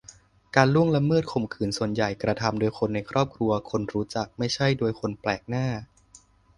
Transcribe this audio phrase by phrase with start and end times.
[0.55, 5.65] การล่วงละเมิด-ข่มขืนส่วนใหญ่กระทำโดยคนในครอบครัว-คนรู้จัก ไม่ใช่โดยคนแปลกหน้า